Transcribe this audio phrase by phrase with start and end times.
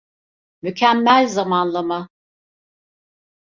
[0.61, 2.09] Mükemmel zamanlama.